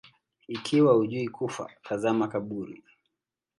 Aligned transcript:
Ikiwa 0.47 0.93
hujui 0.93 1.27
kufa, 1.29 1.71
tazama 1.83 2.27
kaburi 2.27 2.83